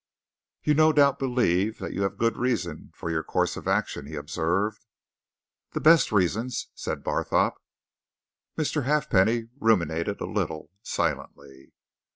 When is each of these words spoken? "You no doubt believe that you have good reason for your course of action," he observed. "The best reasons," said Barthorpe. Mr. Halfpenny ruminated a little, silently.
"You 0.63 0.73
no 0.73 0.91
doubt 0.91 1.19
believe 1.19 1.77
that 1.77 1.93
you 1.93 2.01
have 2.01 2.17
good 2.17 2.35
reason 2.35 2.91
for 2.95 3.11
your 3.11 3.21
course 3.23 3.55
of 3.55 3.67
action," 3.67 4.07
he 4.07 4.15
observed. 4.15 4.87
"The 5.73 5.79
best 5.79 6.11
reasons," 6.11 6.69
said 6.73 7.03
Barthorpe. 7.03 7.61
Mr. 8.57 8.85
Halfpenny 8.85 9.49
ruminated 9.59 10.19
a 10.19 10.25
little, 10.25 10.71
silently. 10.81 11.73